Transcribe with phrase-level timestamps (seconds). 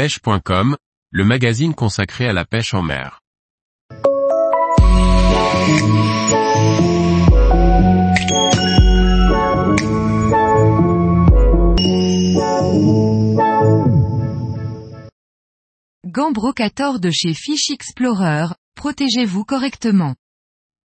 [0.00, 0.78] pêche.com,
[1.10, 3.20] le magazine consacré à la pêche en mer.
[16.06, 18.46] Gants Brocator de chez Fish Explorer,
[18.76, 20.14] protégez-vous correctement.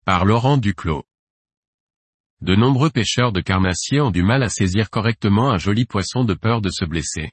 [0.03, 1.05] Par Laurent Duclos.
[2.41, 6.33] De nombreux pêcheurs de carnassiers ont du mal à saisir correctement un joli poisson de
[6.33, 7.31] peur de se blesser.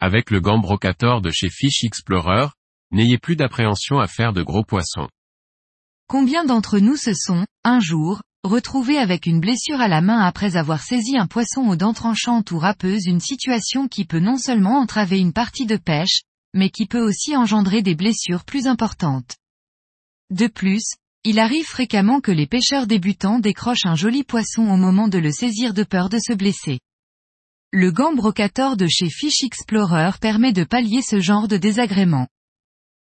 [0.00, 2.46] Avec le gant Brocator de chez Fish Explorer,
[2.92, 5.08] n'ayez plus d'appréhension à faire de gros poissons.
[6.08, 10.56] Combien d'entre nous se sont, un jour, retrouvés avec une blessure à la main après
[10.56, 14.78] avoir saisi un poisson aux dents tranchantes ou râpeuses une situation qui peut non seulement
[14.78, 16.22] entraver une partie de pêche,
[16.54, 19.36] mais qui peut aussi engendrer des blessures plus importantes.
[20.30, 20.94] De plus,
[21.24, 25.32] il arrive fréquemment que les pêcheurs débutants décrochent un joli poisson au moment de le
[25.32, 26.78] saisir de peur de se blesser.
[27.70, 32.26] Le gant brocator de chez Fish Explorer permet de pallier ce genre de désagrément.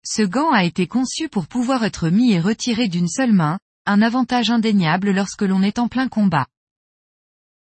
[0.04, 4.02] Ce gant a été conçu pour pouvoir être mis et retiré d'une seule main, un
[4.02, 6.46] avantage indéniable lorsque l'on est en plein combat.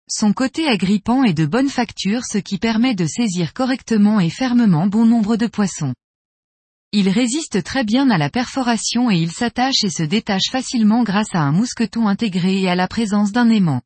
[0.09, 4.89] Son côté agrippant est de bonne facture ce qui permet de saisir correctement et fermement
[4.89, 5.95] bon nombre de poissons.
[6.91, 11.37] Il résiste très bien à la perforation et il s'attache et se détache facilement grâce
[11.37, 13.81] à un mousqueton intégré et à la présence d'un aimant.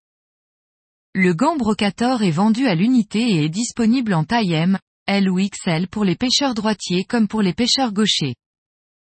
[1.17, 5.39] Le gant brocator est vendu à l'unité et est disponible en taille M, L ou
[5.39, 8.35] XL pour les pêcheurs droitiers comme pour les pêcheurs gauchers.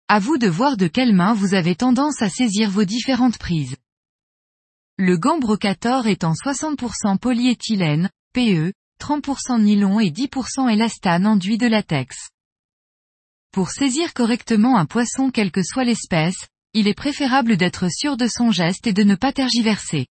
[0.08, 3.76] À vous de voir de quelle main vous avez tendance à saisir vos différentes prises.
[4.98, 11.68] Le gant brocator est en 60% polyéthylène, PE, 30% nylon et 10% élastane enduit de
[11.68, 12.30] latex.
[13.52, 18.28] Pour saisir correctement un poisson quelle que soit l'espèce, il est préférable d'être sûr de
[18.28, 20.08] son geste et de ne pas tergiverser.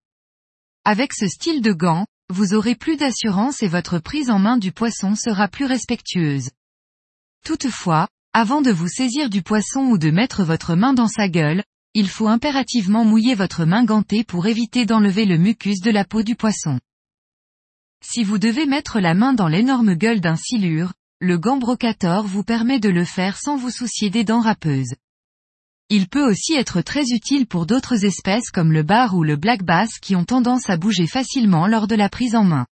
[0.91, 4.72] Avec ce style de gant, vous aurez plus d'assurance et votre prise en main du
[4.72, 6.48] poisson sera plus respectueuse.
[7.44, 11.62] Toutefois, avant de vous saisir du poisson ou de mettre votre main dans sa gueule,
[11.92, 16.22] il faut impérativement mouiller votre main gantée pour éviter d'enlever le mucus de la peau
[16.22, 16.81] du poisson.
[18.03, 22.44] Si vous devez mettre la main dans l'énorme gueule d'un silure, le gant brocator vous
[22.44, 24.94] permet de le faire sans vous soucier des dents râpeuses.
[25.91, 29.62] Il peut aussi être très utile pour d'autres espèces comme le bar ou le black
[29.62, 32.66] bass qui ont tendance à bouger facilement lors de la prise en main.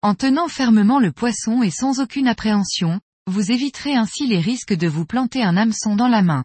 [0.00, 4.88] En tenant fermement le poisson et sans aucune appréhension, vous éviterez ainsi les risques de
[4.88, 6.42] vous planter un hameçon dans la main.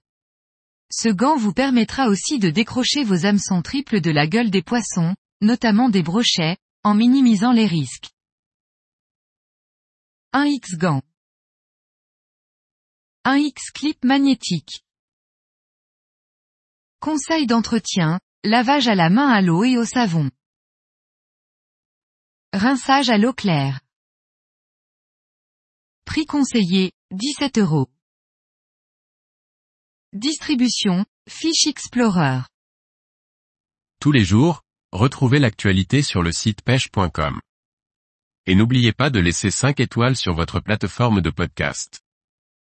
[0.92, 5.16] Ce gant vous permettra aussi de décrocher vos hameçons triples de la gueule des poissons,
[5.42, 8.10] notamment des brochets, en minimisant les risques.
[10.34, 11.02] 1X gant.
[13.26, 14.84] 1X clip magnétique.
[17.00, 20.32] Conseil d'entretien, lavage à la main à l'eau et au savon.
[22.54, 23.82] Rinçage à l'eau claire.
[26.06, 27.88] Prix conseillé, 17 euros.
[30.14, 32.40] Distribution, Fish Explorer.
[34.00, 37.40] Tous les jours, retrouvez l'actualité sur le site pêche.com.
[38.48, 42.02] Et n'oubliez pas de laisser 5 étoiles sur votre plateforme de podcast.